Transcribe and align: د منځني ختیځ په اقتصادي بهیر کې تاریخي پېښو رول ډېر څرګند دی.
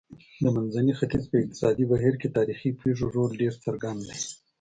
د 0.43 0.45
منځني 0.55 0.93
ختیځ 0.99 1.23
په 1.29 1.35
اقتصادي 1.41 1.85
بهیر 1.91 2.15
کې 2.21 2.33
تاریخي 2.37 2.69
پېښو 2.81 3.05
رول 3.15 3.31
ډېر 3.41 3.53
څرګند 3.63 3.99
دی. 4.07 4.17